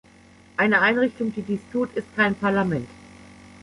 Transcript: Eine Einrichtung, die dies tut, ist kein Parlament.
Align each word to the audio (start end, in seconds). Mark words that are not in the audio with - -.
Eine 0.57 0.81
Einrichtung, 0.81 1.31
die 1.31 1.43
dies 1.43 1.59
tut, 1.71 1.93
ist 1.93 2.15
kein 2.15 2.33
Parlament. 2.33 2.87